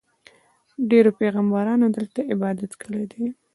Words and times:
ډېرو 0.89 1.11
پیغمبرانو 1.19 1.85
دلته 1.97 2.19
عبادت 2.33 2.71
کړی 2.81 3.03
دی. 3.11 3.25